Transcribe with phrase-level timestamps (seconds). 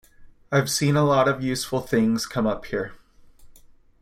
[0.51, 2.93] I've seen a lot of useful things come up here.